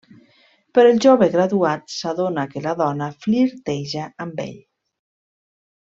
Però 0.77 0.93
el 0.93 1.01
jove 1.05 1.27
graduat 1.35 1.93
s'adona 1.97 2.47
que 2.55 2.65
la 2.69 2.73
dona 2.81 3.13
flirteja 3.27 4.09
amb 4.27 4.43
ell. 4.49 4.61